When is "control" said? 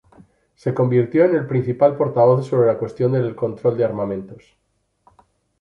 3.35-3.77